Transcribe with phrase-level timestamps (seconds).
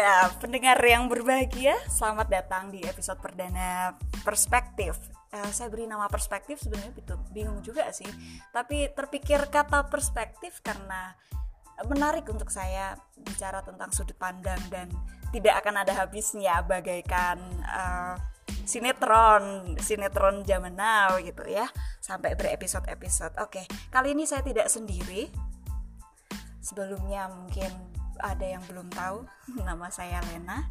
[0.00, 3.92] Ya, pendengar yang berbahagia, selamat datang di episode perdana
[4.24, 4.96] Perspektif.
[5.28, 8.08] Eh, saya beri nama perspektif sebenarnya betul bingung juga sih,
[8.48, 11.12] tapi terpikir kata perspektif karena
[11.84, 14.88] menarik untuk saya bicara tentang sudut pandang dan
[15.36, 17.36] tidak akan ada habisnya bagaikan
[17.68, 18.16] uh,
[18.64, 21.68] sinetron sinetron zaman now gitu ya
[22.00, 23.36] sampai berepisode-episode.
[23.44, 25.28] Oke, kali ini saya tidak sendiri.
[26.64, 29.24] Sebelumnya mungkin ada yang belum tahu,
[29.68, 30.68] nama saya Lena.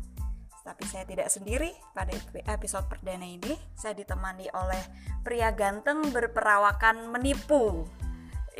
[0.60, 2.14] Tapi saya tidak sendiri pada
[2.54, 3.58] episode perdana ini.
[3.74, 4.82] Saya ditemani oleh
[5.26, 7.90] pria ganteng berperawakan menipu.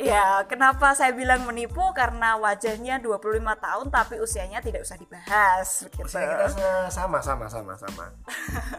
[0.00, 1.92] Ya, kenapa saya bilang menipu?
[1.92, 3.20] Karena wajahnya 25
[3.60, 6.08] tahun tapi usianya tidak usah dibahas gitu.
[6.08, 6.48] Usia kita
[6.88, 8.08] sama sama sama sama.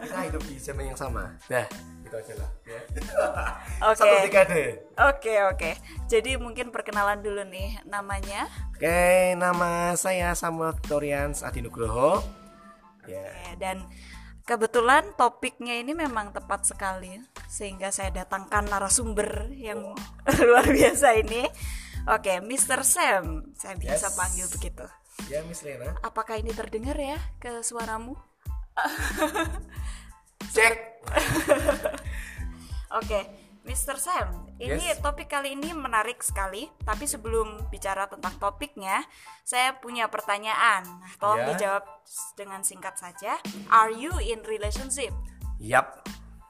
[0.02, 1.30] kita hidup di zaman yang sama.
[1.46, 1.64] Nah,
[2.12, 2.80] itu aja lah ya.
[3.88, 4.04] Oke.
[4.04, 4.20] Okay.
[4.28, 4.44] Oke,
[5.00, 5.56] okay, oke.
[5.56, 5.74] Okay.
[6.12, 8.52] Jadi mungkin perkenalan dulu nih namanya.
[8.76, 12.20] Oke, okay, nama saya Samuel Victorians Adinugroho.
[13.08, 13.24] Ya.
[13.32, 13.88] Okay, dan
[14.42, 17.14] Kebetulan topiknya ini memang tepat sekali
[17.46, 19.94] sehingga saya datangkan narasumber yang
[20.42, 21.46] luar biasa ini.
[22.10, 22.82] Oke, Mr.
[22.82, 24.18] Sam, saya bisa yes.
[24.18, 24.82] panggil begitu.
[25.30, 25.94] Ya, Miss Lena.
[26.02, 28.18] Apakah ini terdengar ya ke suaramu?
[30.54, 30.76] Cek.
[32.98, 33.20] Oke.
[33.62, 33.94] Mr.
[33.94, 34.98] Sam, ini yes.
[34.98, 36.66] topik kali ini menarik sekali.
[36.82, 39.06] Tapi sebelum bicara tentang topiknya,
[39.46, 40.82] saya punya pertanyaan.
[40.82, 41.50] Nah, tolong yeah.
[41.54, 41.84] dijawab
[42.34, 43.38] dengan singkat saja.
[43.70, 45.14] Are you in relationship?
[45.62, 46.02] Yap.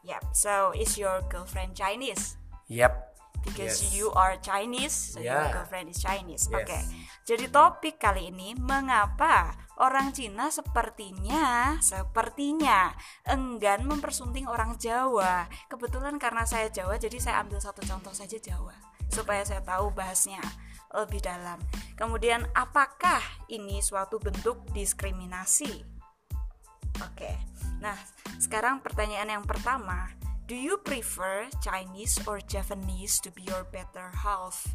[0.09, 0.25] Yep.
[0.33, 2.41] So, is your girlfriend Chinese?
[2.73, 3.95] Yap because yes.
[3.95, 5.45] you are Chinese, so yeah.
[5.45, 6.47] your girlfriend is Chinese.
[6.48, 6.55] Yes.
[6.55, 6.67] Oke.
[6.67, 6.83] Okay.
[7.27, 12.95] Jadi topik kali ini mengapa orang Cina sepertinya sepertinya
[13.27, 15.51] enggan mempersunting orang Jawa.
[15.67, 18.73] Kebetulan karena saya Jawa jadi saya ambil satu contoh saja Jawa
[19.11, 20.41] supaya saya tahu bahasnya
[20.95, 21.59] lebih dalam.
[21.99, 25.85] Kemudian apakah ini suatu bentuk diskriminasi?
[27.03, 27.35] Oke.
[27.83, 27.98] Nah,
[28.39, 30.15] sekarang pertanyaan yang pertama,
[30.53, 34.69] Do you prefer Chinese or Japanese to be your better half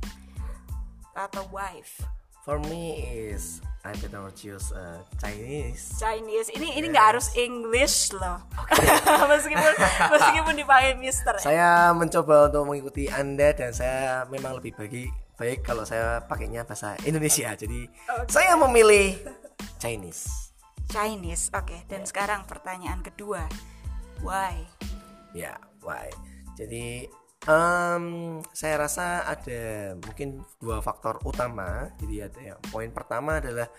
[1.14, 2.02] atau wife?
[2.48, 5.96] For me is I better choose uh, Chinese.
[5.96, 6.52] Chinese.
[6.52, 8.44] Ini ini nggak harus English loh.
[8.68, 8.84] Okay.
[9.32, 9.72] meskipun
[10.12, 11.40] meskipun dipakai Mister.
[11.40, 15.08] Saya mencoba untuk mengikuti Anda dan saya memang lebih bagi
[15.40, 17.56] baik kalau saya pakainya bahasa Indonesia.
[17.56, 18.28] Jadi okay.
[18.28, 19.16] saya memilih
[19.80, 20.52] Chinese.
[20.92, 21.48] Chinese.
[21.56, 21.72] Oke.
[21.72, 21.80] Okay.
[21.88, 22.10] Dan yeah.
[22.12, 23.48] sekarang pertanyaan kedua.
[24.20, 24.68] Why?
[25.32, 26.12] Ya, why?
[26.60, 27.08] Jadi
[27.46, 28.06] um,
[28.50, 31.94] saya rasa ada mungkin dua faktor utama.
[32.02, 33.70] Jadi ada yang poin pertama adalah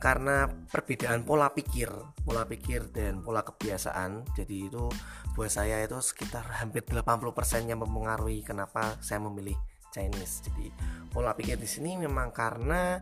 [0.00, 1.92] karena perbedaan pola pikir,
[2.24, 4.32] pola pikir dan pola kebiasaan.
[4.32, 4.88] Jadi itu
[5.36, 9.58] buat saya itu sekitar hampir 80% yang mempengaruhi kenapa saya memilih
[9.92, 10.48] Chinese.
[10.48, 10.72] Jadi
[11.12, 12.96] pola pikir di sini memang karena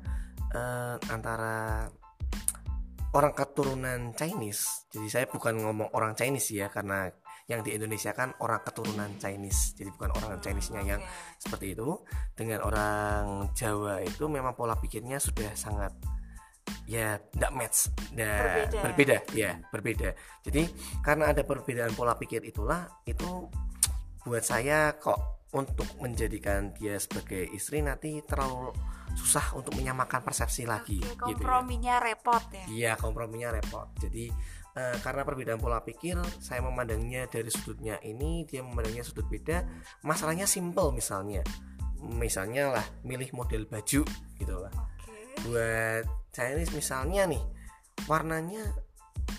[0.51, 1.87] uh, antara
[3.11, 4.87] orang keturunan Chinese.
[4.91, 7.11] Jadi saya bukan ngomong orang Chinese ya karena
[7.51, 9.75] yang di Indonesia kan orang keturunan Chinese.
[9.75, 11.01] Jadi bukan orang Chinese-nya yang
[11.35, 11.99] seperti itu.
[12.39, 15.91] Dengan orang Jawa itu memang pola pikirnya sudah sangat
[16.87, 17.91] ya tidak match.
[18.15, 18.79] Dan berbeda.
[18.87, 19.17] berbeda.
[19.35, 20.11] Ya berbeda.
[20.47, 20.63] Jadi
[21.03, 23.51] karena ada perbedaan pola pikir itulah itu
[24.23, 28.71] buat saya kok untuk menjadikan dia sebagai istri nanti terlalu
[29.19, 32.07] susah untuk menyamakan persepsi lagi Oke, komprominya gitu ya.
[32.07, 32.65] repot ya.
[32.71, 33.91] Iya komprominya repot.
[33.99, 34.31] Jadi
[34.77, 39.65] uh, karena perbedaan pola pikir saya memandangnya dari sudutnya ini dia memandangnya sudut beda.
[40.07, 41.43] Masalahnya simple misalnya.
[42.01, 44.03] Misalnya lah milih model baju
[44.41, 44.73] gitu lah.
[45.01, 45.37] Okay.
[45.49, 47.43] buat Chinese misalnya nih
[48.09, 48.65] warnanya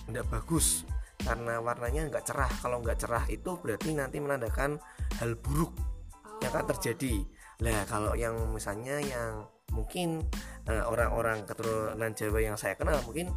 [0.08, 0.86] tidak bagus.
[1.22, 2.52] Karena warnanya nggak cerah.
[2.62, 4.82] Kalau nggak cerah itu berarti nanti menandakan
[5.22, 6.42] hal buruk oh.
[6.42, 7.22] yang akan terjadi.
[7.62, 10.26] Lah kalau yang misalnya yang mungkin
[10.68, 13.32] eh, orang-orang uh, keturunan Jawa yang saya kenal mungkin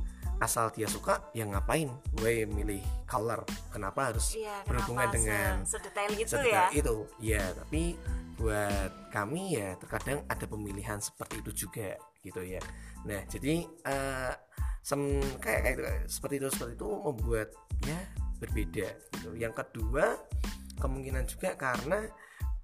[0.45, 1.89] asal dia suka ya ngapain
[2.21, 3.43] gue milih color?
[3.73, 6.77] Kenapa harus iya, berhubungan kenapa dengan sedetail itu sedetail ya?
[6.77, 6.97] itu?
[7.25, 7.97] Ya tapi
[8.37, 12.61] buat kami ya terkadang ada pemilihan seperti itu juga gitu ya.
[13.09, 14.33] Nah jadi uh,
[14.85, 15.01] sem
[15.41, 17.49] kayak kayak gitu, seperti itu seperti itu membuat
[17.89, 18.01] ya
[18.37, 19.31] berbeda gitu.
[19.33, 20.21] Yang kedua
[20.77, 22.05] kemungkinan juga karena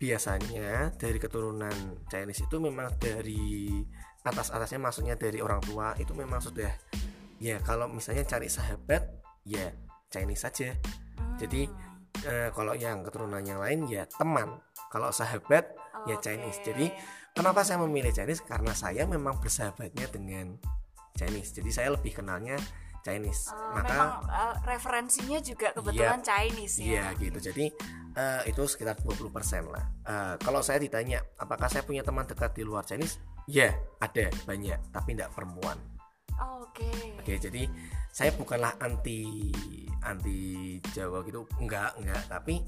[0.00, 1.72] biasanya dari keturunan
[2.08, 3.84] Chinese itu memang dari
[4.24, 6.68] atas atasnya maksudnya dari orang tua itu memang sudah
[7.40, 9.02] ya kalau misalnya cari sahabat
[9.48, 9.72] ya
[10.12, 11.40] Chinese saja hmm.
[11.40, 11.66] jadi
[12.26, 14.60] uh, kalau yang keturunan yang lain ya teman.
[14.90, 16.58] Kalau sahabat oh, ya Chinese.
[16.66, 16.90] Jadi
[17.32, 18.42] kenapa saya memilih Chinese?
[18.42, 20.58] Karena saya memang bersahabatnya dengan
[21.14, 21.54] Chinese.
[21.54, 22.58] Jadi saya lebih kenalnya
[23.06, 23.54] Chinese.
[23.54, 26.84] Uh, maka memang, uh, referensinya juga kebetulan ya, Chinese ya.
[26.84, 27.38] Iya gitu.
[27.38, 27.64] Jadi
[28.18, 29.30] uh, itu sekitar 20%
[29.70, 29.84] lah.
[30.04, 33.22] Uh, kalau saya ditanya apakah saya punya teman dekat di luar Chinese?
[33.46, 34.90] Ya ada banyak.
[34.90, 35.78] Tapi tidak perempuan
[36.40, 36.88] Oh, Oke.
[37.20, 37.68] Oke, jadi
[38.10, 39.52] saya bukanlah anti
[40.00, 42.64] anti Jawa gitu, enggak, enggak, tapi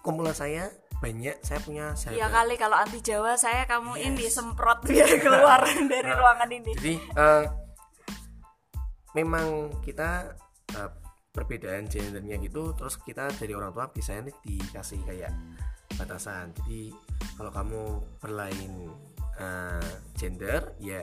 [0.00, 2.20] kumpulan saya banyak, saya punya sahabat.
[2.20, 4.06] Ya kali kalau anti Jawa saya kamu Yes.
[4.08, 6.72] ini semprot biar keluar dari Nah, ruangan ini.
[6.76, 7.44] Jadi eh,
[9.16, 10.36] memang kita
[10.76, 10.90] eh,
[11.32, 15.32] perbedaan gendernya gitu, terus kita dari orang tua biasanya nih dikasih kayak
[15.96, 16.52] batasan.
[16.64, 16.92] Jadi
[17.36, 17.80] kalau kamu
[18.20, 18.72] berlain
[19.40, 21.00] eh, gender, ya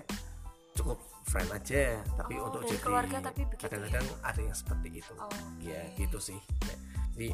[0.78, 2.00] cukup friend aja.
[2.16, 3.58] Tapi Oh, untuk jadi keluarga tapi ya?
[3.68, 5.14] kadang-kadang ada yang seperti itu.
[5.18, 5.66] Oh, Oke.
[5.66, 6.40] Ya gitu sih.
[6.70, 6.76] Ya,
[7.18, 7.30] Jadi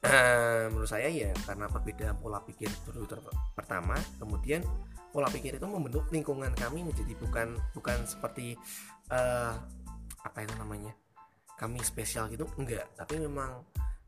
[0.00, 3.22] eh, menurut saya ya karena perbedaan pola pikir dulu ter-
[3.54, 4.64] pertama, kemudian
[5.10, 8.54] pola pikir itu membentuk lingkungan kami menjadi bukan bukan seperti
[9.10, 9.54] eh,
[10.20, 10.92] apa itu namanya
[11.58, 13.60] kami spesial gitu enggak tapi memang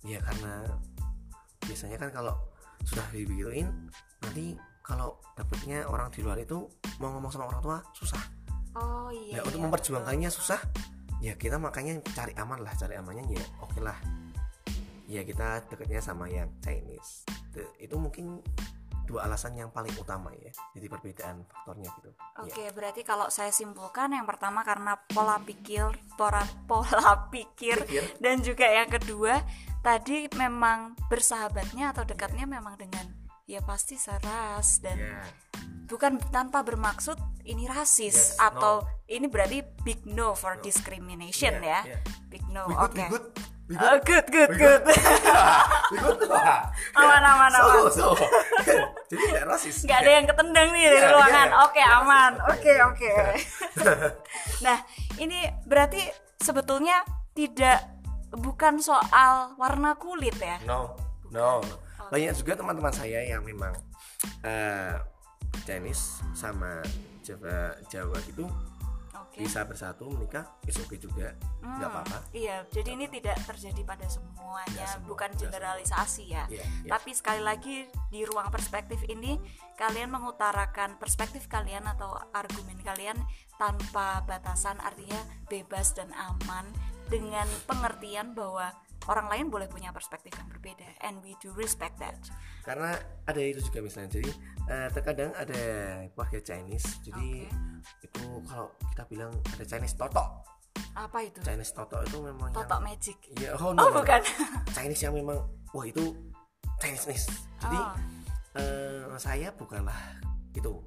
[0.06, 0.64] ya karena
[1.62, 2.34] biasanya kan kalau
[2.82, 3.69] sudah dibegituin
[4.23, 6.67] nanti kalau dapetnya orang di luar itu
[6.99, 8.23] mau ngomong sama orang tua susah
[8.76, 9.40] Oh iya.
[9.40, 10.60] Nah, untuk iya, memperjuangkannya susah,
[11.20, 13.96] ya kita makanya cari aman lah, cari amannya ya oke lah.
[15.04, 17.28] Ya kita deketnya sama yang Chinese.
[17.76, 18.40] Itu mungkin
[19.04, 20.48] dua alasan yang paling utama ya.
[20.72, 22.08] Jadi perbedaan faktornya gitu.
[22.16, 22.16] Ya.
[22.40, 25.84] Oke, berarti kalau saya simpulkan yang pertama karena pola pikir,
[26.16, 28.04] pola pola pikir Pikir.
[28.24, 29.44] dan juga yang kedua
[29.84, 33.04] tadi memang bersahabatnya atau dekatnya memang dengan
[33.44, 35.20] ya pasti seras dan Ya.
[35.90, 41.97] bukan tanpa bermaksud ini rasis Yes, atau ini berarti big no for discrimination Ya, ya.
[41.97, 41.99] ya.
[42.29, 42.65] Big no.
[42.71, 43.03] Oke.
[43.06, 43.25] good, we good,
[43.69, 44.83] we Oh, good, good, good.
[44.85, 44.97] Good.
[46.94, 47.50] Aman, aman, aman.
[47.53, 48.06] So, so.
[49.11, 49.77] Jadi tidak rasis.
[49.85, 51.49] nggak ada yang ketendang nih dari Ya, ruangan.
[51.49, 51.56] ya.
[51.67, 52.33] Oke, aman.
[52.49, 53.12] Oke, oke.
[54.61, 54.79] nah,
[55.17, 56.00] ini berarti
[56.39, 57.85] sebetulnya tidak
[58.33, 60.56] bukan soal warna kulit ya.
[60.65, 60.97] No,
[61.29, 61.61] no.
[62.09, 63.73] Banyak juga teman-teman saya yang memang
[64.44, 64.97] eh,
[65.65, 66.81] Chinese sama
[67.22, 68.44] Jawa Jawa gitu
[69.12, 69.44] Oke.
[69.48, 71.32] bisa bersatu menikah is oke juga
[71.62, 76.44] nggak Hmm, apa-apa Iya, jadi ini tidak terjadi pada semuanya, semua, bukan generalisasi ya.
[76.52, 76.90] Iya, iya.
[76.90, 79.38] Tapi sekali lagi di ruang perspektif ini
[79.78, 83.16] kalian mengutarakan perspektif kalian atau argumen kalian
[83.56, 86.66] tanpa batasan, artinya bebas dan aman
[87.08, 88.74] dengan pengertian bahwa
[89.04, 92.14] orang lain boleh punya perspektif yang berbeda and we do respect that.
[92.62, 92.94] karena
[93.25, 94.31] ada itu juga misalnya jadi
[94.69, 95.62] eh, terkadang ada
[96.10, 97.50] keluarga Chinese jadi
[98.00, 100.26] itu kalau kita bilang ada Chinese Toto
[100.93, 101.40] Apa itu?
[101.40, 103.16] Chinese Toto itu memang Totok yang magic.
[103.37, 103.96] ya oh, Oh, no, no.
[103.99, 104.20] bukan.
[104.76, 105.40] Chinese yang memang
[105.72, 106.12] wah itu
[106.78, 107.26] Chinese
[107.58, 107.96] jadi Oh.
[108.56, 109.96] eh, saya bukanlah
[110.52, 110.78] itu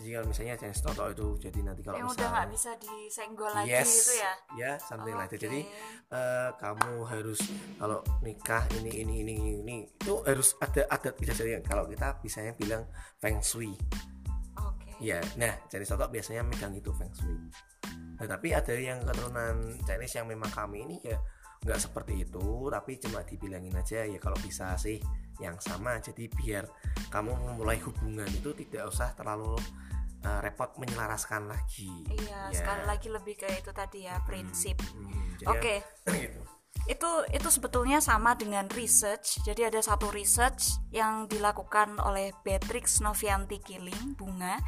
[0.00, 3.50] jadi kalau misalnya Chinese Toto itu jadi nanti kalau yang misal udah nggak bisa disenggol
[3.52, 4.32] lagi yes gitu ya.
[4.56, 5.60] ya something like that jadi
[6.08, 7.40] eh, kamu harus
[7.76, 12.82] kalau nikah ini ini ini ini, itu harus ada adat istiadatnya kalau kita biasanya bilang
[13.20, 13.76] feng shui.
[14.56, 14.92] Oke.
[15.04, 17.36] ya nah Chinese Toto biasanya megang itu feng shui.
[18.20, 21.16] Nah, tapi ada yang keturunan Chinese yang memang kami ini ya
[21.60, 24.96] nggak seperti itu tapi cuma dibilangin aja ya kalau bisa sih
[25.40, 26.64] yang sama jadi biar
[27.08, 29.56] kamu memulai hubungan itu tidak usah terlalu
[30.20, 32.54] eh, repot menyelaraskan lagi Iya, Ya.
[32.54, 34.76] sekali lagi lebih ke itu tadi ya prinsip.
[34.92, 35.80] Hmm, Oke.
[35.80, 36.40] ya, gitu.
[36.86, 39.40] Itu itu sebetulnya sama dengan research.
[39.46, 44.58] Jadi ada satu research yang dilakukan oleh Beatrix Novianti Killing, Bunga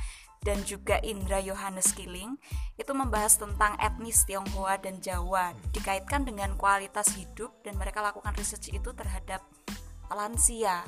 [0.42, 2.34] dan juga Indra Yohanes Killing
[2.74, 8.74] itu membahas tentang etnis Tionghoa dan Jawa dikaitkan dengan kualitas hidup dan mereka lakukan research
[8.74, 9.38] itu terhadap
[10.14, 10.84] lansia.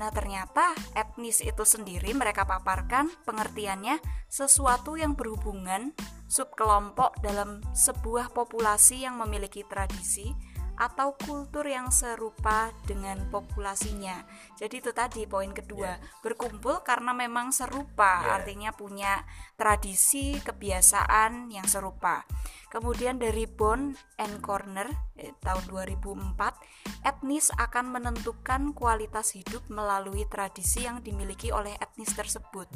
[0.00, 4.00] Nah, ternyata etnis itu sendiri mereka paparkan pengertiannya
[4.32, 5.92] sesuatu yang berhubungan
[6.24, 10.32] subkelompok dalam sebuah populasi yang memiliki tradisi
[10.80, 14.24] atau kultur yang serupa dengan populasinya.
[14.56, 18.40] Jadi itu tadi poin kedua, berkumpul karena memang serupa, Yeah.
[18.40, 19.12] artinya punya
[19.60, 22.24] tradisi, kebiasaan yang serupa.
[22.72, 24.88] Kemudian dari Bond and Corner
[25.20, 26.56] eh, tahun 2004,
[27.04, 32.70] etnis akan menentukan kualitas hidup melalui tradisi yang dimiliki oleh etnis tersebut.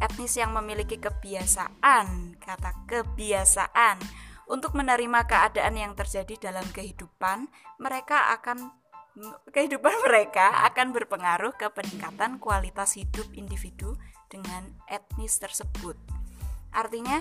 [0.00, 4.00] Etnis yang memiliki kebiasaan, kata kebiasaan
[4.50, 7.46] untuk menerima keadaan yang terjadi dalam kehidupan,
[7.78, 8.72] mereka akan
[9.52, 13.94] kehidupan mereka akan berpengaruh ke peningkatan kualitas hidup individu
[14.32, 15.94] dengan etnis tersebut.
[16.72, 17.20] Artinya,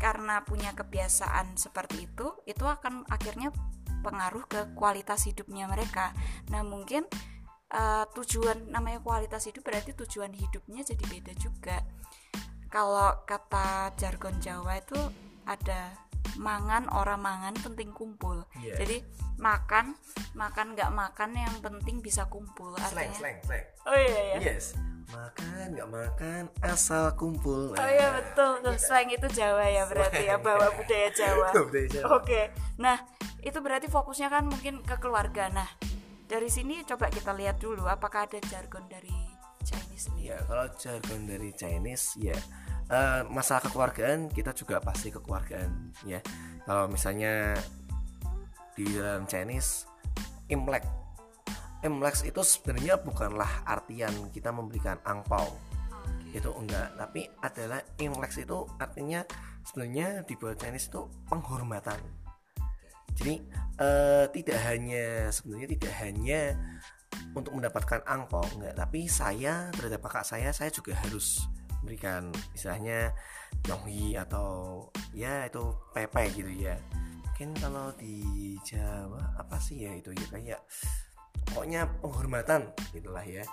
[0.00, 3.52] karena punya kebiasaan seperti itu, itu akan akhirnya
[4.00, 6.16] pengaruh ke kualitas hidupnya mereka.
[6.48, 7.04] Nah, mungkin
[7.68, 11.76] eh, tujuan namanya kualitas hidup berarti tujuan hidupnya jadi beda juga.
[12.72, 14.96] Kalau kata jargon Jawa itu
[15.44, 16.05] ada
[16.36, 18.42] mangan orang mangan penting kumpul.
[18.58, 18.74] Iya.
[18.82, 18.96] jadi
[19.36, 19.94] makan
[20.34, 23.16] makan nggak makan yang penting bisa kumpul slang artinya.
[23.16, 23.64] slang slang.
[23.86, 24.36] Oh iya iya.
[24.42, 24.74] Yes.
[25.06, 27.72] Makan nggak makan asal kumpul.
[27.78, 31.48] Oh iya betul, tuh slang itu Jawa ya berarti ya bawa budaya Jawa.
[31.68, 32.06] Budaya Jawa.
[32.18, 32.98] Oke, nah
[33.46, 35.46] itu berarti fokusnya kan mungkin ke keluarga.
[35.52, 35.68] Nah
[36.26, 39.25] dari sini coba kita lihat dulu apakah ada jargon dari
[39.66, 40.30] Chinese sendiri.
[40.30, 42.38] ya kalau jargon dari Chinese ya
[42.86, 46.22] eh, masalah kekeluargaan kita juga pasti kekeluargaan ya.
[46.62, 47.58] Kalau misalnya
[48.78, 49.90] di dalam Chinese
[50.46, 50.86] Imlek.
[51.82, 55.58] Imlek itu sebenarnya bukanlah artian kita memberikan angpau
[56.36, 59.24] itu enggak tapi adalah Imlek itu artinya
[59.64, 61.98] sebenarnya di bahasa Chinese itu penghormatan.
[63.16, 63.34] Jadi
[63.80, 66.40] eh, tidak hanya sebenarnya tidak hanya
[67.36, 68.74] untuk mendapatkan angpau enggak.
[68.74, 71.44] Tapi saya terhadap kakak saya saya juga harus
[71.84, 73.14] memberikan istilahnya
[73.68, 75.62] yonghi atau ya itu
[75.92, 76.74] pepe gitu ya.
[77.30, 80.26] Mungkin kalau di Jawa apa sih ya itu ya?
[80.32, 80.60] Kayak
[81.52, 83.44] pokoknya penghormatan gitulah ya.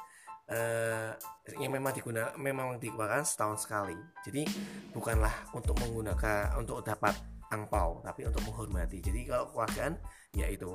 [0.47, 1.11] Eh
[1.59, 3.99] yang memang digunakan memang digunakan setahun sekali.
[4.23, 4.47] Jadi
[4.95, 7.13] bukanlah untuk menggunakan untuk dapat
[7.51, 9.03] angpau tapi untuk menghormati.
[9.03, 9.99] Jadi kalau keluargaan
[10.33, 10.73] ya itu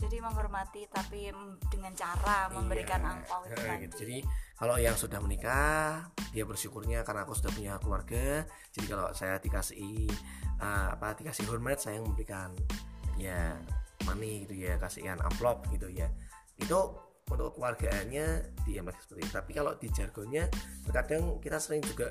[0.00, 1.28] Jadi menghormati tapi
[1.68, 3.94] dengan cara memberikan Iya, angpau itu gitu.
[4.00, 4.16] Jadi
[4.56, 8.48] kalau yang sudah menikah, dia bersyukurnya karena aku sudah punya keluarga.
[8.72, 10.08] Jadi kalau saya dikasih
[10.56, 12.56] eh, apa dikasih hormat, saya memberikan
[13.20, 13.60] ya
[14.08, 16.08] money gitu ya, kasihkan amplop gitu ya.
[16.56, 16.96] Itu
[17.30, 19.32] untuk keluargaannya di MLX seperti itu.
[19.36, 20.44] Tapi kalau di jargonnya
[20.82, 22.10] terkadang kita sering juga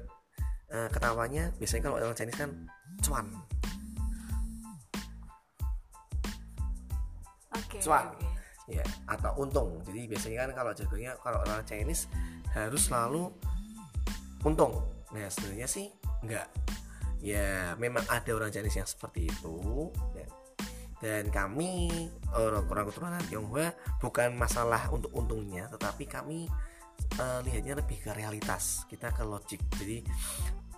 [0.69, 2.51] eh, ketawanya biasanya kalau orang Chinese kan
[3.01, 3.27] cuan.
[7.69, 7.77] Oke.
[7.85, 8.09] Cuan.
[8.09, 8.25] oke.
[8.69, 12.05] ya atau untung jadi biasanya kan kalau jargonnya kalau orang Chinese
[12.53, 13.33] harus selalu
[14.45, 15.89] untung nah sebenarnya sih
[16.21, 16.45] enggak
[17.17, 20.29] ya memang ada orang Chinese yang seperti itu ya.
[21.01, 21.89] dan kami
[22.29, 23.73] orang-orang keturunan Tionghoa
[24.05, 26.45] bukan masalah untuk untungnya tetapi kami
[27.17, 30.05] eh, lihatnya lebih ke realitas kita ke logik jadi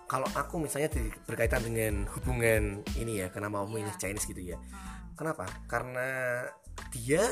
[0.08, 4.00] kalau aku misalnya di- berkaitan dengan hubungan ini ya karena mau milih Iya.
[4.00, 4.60] Chinese gitu ya.
[5.16, 5.48] Kenapa?
[5.64, 6.44] Karena
[6.92, 7.22] dia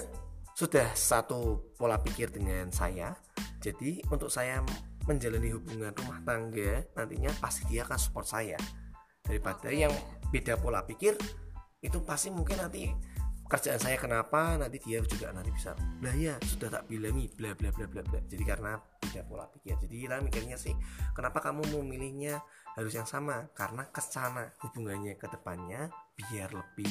[0.56, 3.16] sudah satu pola pikir dengan saya.
[3.60, 4.60] Jadi untuk saya
[5.08, 8.60] menjalani hubungan rumah tangga nantinya pasti dia akan support saya.
[9.24, 9.92] Daripada yang
[10.28, 11.16] beda pola pikir
[11.80, 12.92] itu pasti mungkin nanti
[13.50, 15.74] kerjaan saya kenapa nanti dia juga nanti bisa
[16.06, 19.74] lah ya sudah tak bilangi bla bla bla bla bla jadi karena beda pola pikir
[19.74, 20.70] jadi kita mikirnya sih
[21.18, 22.38] kenapa kamu memilihnya
[22.78, 25.90] harus yang sama karena ke sana hubungannya ke depannya
[26.28, 26.90] biar lebih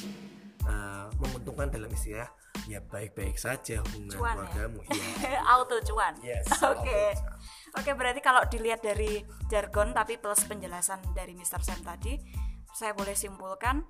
[0.65, 2.29] eh, menguntungkan dalam istilah
[2.67, 4.33] ya baik-baik saja hubungan Cuan ya?
[4.35, 6.13] keluargamu iya Auto cuan.
[6.21, 7.13] yes Oke.
[7.77, 11.61] Oke, berarti kalau dilihat dari jargon tapi plus penjelasan dari Mr.
[11.61, 12.17] Sam tadi,
[12.73, 13.85] saya boleh simpulkan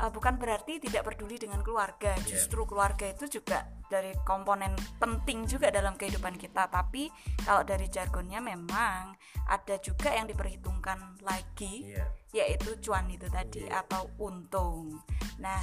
[0.00, 2.12] eh, bukan berarti tidak peduli dengan keluarga.
[2.16, 2.36] Iya.
[2.36, 6.68] Justru keluarga itu juga dari komponen penting juga dalam kehidupan kita.
[6.68, 7.08] Tapi
[7.44, 9.14] kalau dari jargonnya memang
[9.46, 13.80] ada juga yang diperhitungkan lagi iya yaitu cuan itu tadi Iya.
[13.80, 15.00] atau untung.
[15.40, 15.56] Nah,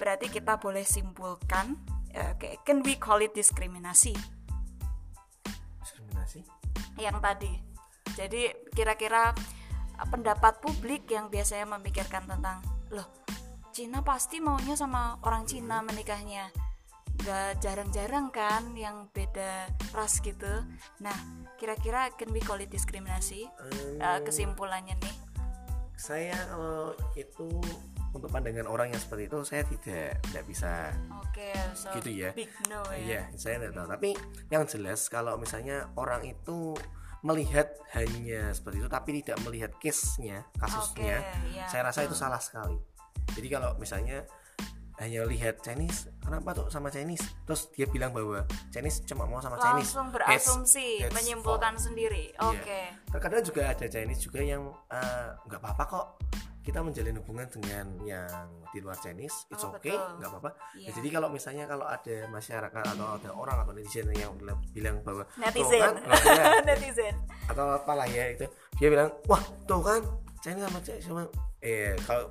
[0.00, 1.76] berarti kita boleh simpulkan
[2.16, 4.16] eh, oke, can we call it diskriminasi?
[5.84, 6.40] diskriminasi
[6.96, 7.52] yang tadi.
[8.16, 9.30] Jadi kira-kira
[10.00, 12.58] uh, pendapat publik yang biasanya memikirkan tentang
[12.90, 13.06] loh
[13.78, 16.50] Cina pasti maunya sama orang Cina menikahnya.
[17.22, 20.50] Gak jarang-jarang kan yang beda ras gitu.
[20.98, 21.14] Nah,
[21.62, 23.46] kira-kira can we call it diskriminasi?
[23.46, 25.14] Em, Uh, kesimpulannya nih.
[25.98, 27.50] saya kalau itu
[28.14, 32.30] untuk pandangan orang yang seperti itu saya tidak tidak bisa Oke, so Gitu ya.
[32.34, 32.98] big no ya.
[32.98, 33.86] Iya, saya tidak tahu.
[33.94, 34.10] Tapi
[34.50, 36.74] yang jelas kalau misalnya orang itu
[37.26, 41.66] melihat hanya seperti itu, tapi tidak melihat case-nya, kasusnya, Oke, iya.
[41.66, 42.78] saya rasa itu salah sekali.
[43.34, 44.24] Jadi kalau misalnya
[44.98, 47.22] hanya lihat Chinese, kenapa tuh sama Chinese?
[47.46, 48.42] Terus dia bilang bahwa
[48.74, 49.94] Chinese cuma mau sama Chinese.
[49.94, 51.86] Langsung berasumsi, that's menyimpulkan false.
[51.86, 52.34] sendiri.
[52.34, 52.50] Iya.
[52.50, 52.80] Oke.
[53.14, 56.06] Terkadang juga ada Chinese juga yang eh, nggak apa-apa kok
[56.66, 58.28] kita menjalin hubungan dengan yang
[58.68, 60.50] di luar Chinese, it's Oh, okay, nggak apa-apa.
[60.76, 60.92] Iya.
[60.92, 65.24] Ya, jadi kalau misalnya kalau ada masyarakat atau ada orang atau netizen yang bilang- bahwa
[65.24, 65.80] "Tuh Netizen.
[65.80, 67.14] kan," nah, Netizen.
[67.48, 68.44] atau apalah ya itu,
[68.76, 70.02] dia bilang wah tuh kan
[70.44, 71.08] Chinese sama Chinese
[71.64, 72.28] eh kalau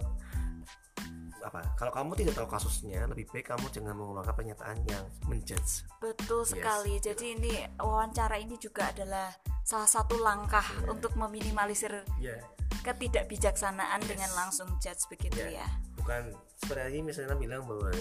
[1.48, 6.44] apa kalau kamu tidak tahu kasusnya lebih baik kamu jangan mengeluarkan pernyataan yang menjudge Betul
[6.44, 6.94] Yes, sekali.
[7.00, 9.32] Jadi ini wawancara ini juga adalah
[9.64, 10.92] salah satu langkah Iya.
[10.92, 12.38] untuk meminimalisir ya
[12.84, 15.64] ketidakbijaksanaan dengan langsung judge begitu Iya.
[15.64, 15.68] ya.
[15.98, 17.92] bukan seperti misalnya bilang bahwa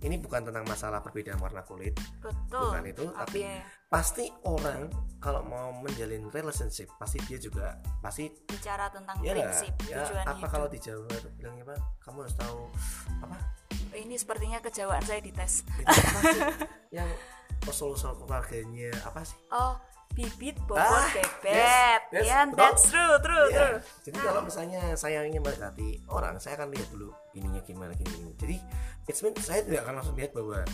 [0.00, 1.92] ini bukan tentang masalah perbedaan warna kulit.
[2.24, 2.72] Betul.
[2.72, 3.60] Bukan itu tapi Oke.
[3.92, 4.88] pasti orang
[5.20, 10.38] kalau mau menjalin relationship pasti dia juga pasti bicara tentang ya prinsip ya tujuan apa
[10.40, 10.48] hidup.
[10.48, 11.76] kalau di Jawa bilangnya apa?
[12.00, 12.60] Kamu harus tahu
[13.20, 13.36] apa?
[13.90, 16.42] Ini sepertinya kejawaan saya dites itu apa sih
[17.60, 19.76] yang usul usul keluarganya apa sih oh
[20.10, 22.58] bibit bobot Ah, bebet yes, yes, betul.
[22.58, 23.58] that's true true Iya.
[23.60, 28.10] true Jadi kalau misalnya saya ingin mendekati orang, saya akan lihat dulu ininya gimana gini
[28.10, 28.32] gini.
[28.34, 28.56] Jadi
[29.06, 30.66] it's mean saya tidak akan langsung lihat bahwa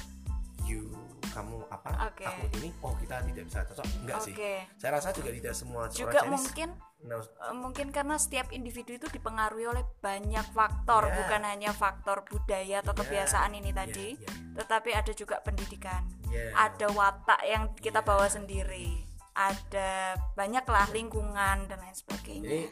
[0.64, 0.88] you
[1.28, 2.24] kamu apa, Oke.
[2.24, 4.32] aku ini, oh kita tidak bisa cocok, enggak sih.
[4.32, 4.54] Oke.
[4.80, 6.68] Saya rasa juga tidak semua juga Chinese- mungkin
[7.04, 11.14] No, eh, mungkin karena setiap individu itu dipengaruhi oleh banyak faktor Ya.
[11.20, 12.98] bukan hanya faktor budaya atau Ya.
[13.04, 14.32] kebiasaan ini tadi ya.
[14.64, 16.50] tetapi ada juga pendidikan Ya.
[16.56, 18.06] ada watak yang kita Ya.
[18.06, 19.04] bawa sendiri
[19.36, 22.62] ada banyaklah lingkungan dan lain sebagainya Jadi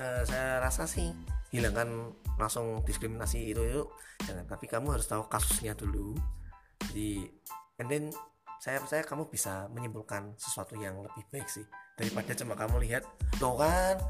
[0.00, 1.12] eh, saya rasa sih
[1.54, 3.82] hilangkan langsung diskriminasi itu itu
[4.26, 4.42] jangan.
[4.48, 6.18] Tapi kamu harus tahu kasusnya dulu.
[6.90, 7.30] Jadi
[7.78, 8.04] and then
[8.64, 11.68] saya percaya kamu bisa menyimpulkan sesuatu yang lebih baik sih
[12.00, 13.04] daripada cuma kamu lihat
[13.36, 14.00] tuh kan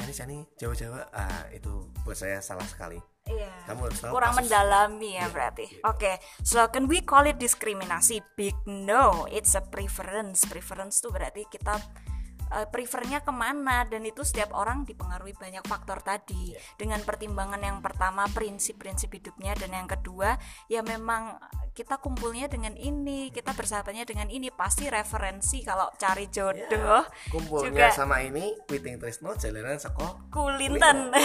[0.00, 2.96] Jani Jani Jawa Jawa ah itu buat saya salah sekali.
[3.28, 3.52] Iya.
[3.68, 5.66] Kamu harus tahu kurang mendalami ya Iya, berarti.
[5.68, 5.84] iya.
[5.84, 8.24] Oke, so can we call it diskriminasi?
[8.32, 10.48] Big no, it's a preference.
[10.48, 11.76] Preference tuh berarti kita
[12.50, 16.56] uh, prefernya ke mana dan itu setiap orang dipengaruhi banyak faktor tadi.
[16.56, 16.60] Iya.
[16.80, 21.38] Dengan pertimbangan yang pertama prinsip-prinsip hidupnya dan yang kedua ya memang
[21.80, 27.86] kita kumpulnya dengan ini, kita bersahabatnya dengan ini pasti referensi kalau cari jodoh Kumpulnya juga
[27.88, 31.08] sama ini Witing Trisno jalanan seko kulinten.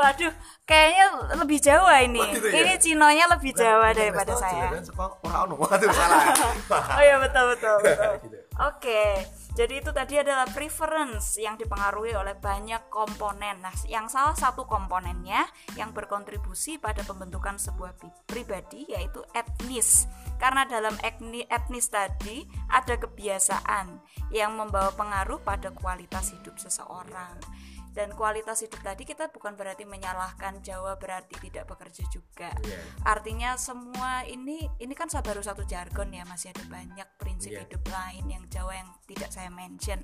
[0.00, 0.32] Waduh,
[0.64, 2.16] kayaknya lebih Jawa ini.
[2.32, 2.64] Gitu ya?
[2.64, 4.72] Ini Cinonya lebih Jawa daripada saya.
[4.72, 5.54] jalanan seko ora ono.
[5.60, 6.32] Waduh salah.
[6.96, 8.12] Oh iya betul betul betul.
[8.24, 8.36] Gitu.
[8.56, 9.04] Oke,
[9.52, 13.60] jadi itu tadi adalah preference yang dipengaruhi oleh banyak komponen.
[13.60, 15.44] Nah, yang salah satu komponennya
[15.76, 17.92] yang berkontribusi pada pembentukan sebuah
[18.24, 20.08] pribadi yaitu etnis.
[20.40, 24.00] Karena dalam etni- etnis tadi ada kebiasaan
[24.32, 27.36] yang membawa pengaruh pada kualitas hidup seseorang.
[27.92, 32.48] Dan kualitas hidup tadi kita bukan berarti menyalahkan Jawa berarti tidak bekerja juga.
[32.64, 32.80] Iya.
[33.04, 37.68] Artinya semua ini ini kan baru satu jargon ya masih ada banyak prinsip Iya.
[37.68, 40.00] hidup lain yang Jawa yang tidak saya mention.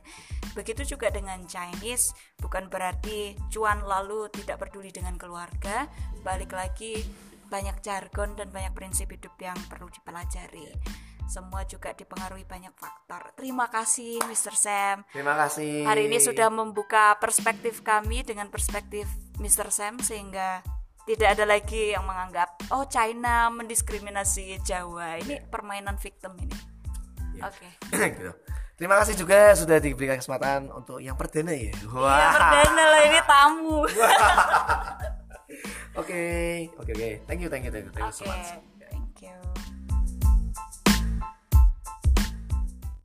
[0.52, 5.88] Begitu juga dengan Chinese, bukan berarti cuan lalu tidak peduli dengan keluarga.
[6.20, 7.01] Balik lagi
[7.48, 10.68] banyak jargon dan banyak prinsip hidup yang perlu dipelajari.
[11.28, 13.37] Semua juga dipengaruhi banyak faktor.
[13.37, 14.54] Terima kasih Mr.
[14.56, 15.04] Sam.
[15.12, 15.84] Terima kasih.
[15.84, 19.04] Hari ini sudah membuka perspektif kami dengan perspektif
[19.37, 19.68] Mr.
[19.68, 20.64] Sam sehingga
[21.04, 25.20] tidak ada lagi yang menganggap oh China mendiskriminasi Jawa.
[25.20, 26.56] Ini permainan victim ini.
[27.37, 27.48] Iya.
[27.48, 27.68] Oke.
[28.16, 28.32] gitu.
[28.78, 31.74] Terima kasih juga sudah diberikan kesempatan untuk yang perdana ya.
[31.92, 32.30] Wah.
[32.30, 33.78] perdana lah ini tamu.
[35.97, 37.21] Oke, oke, oke.
[37.27, 38.37] Thank you, thank you, thank you, thank you so Oke.
[38.37, 38.77] much.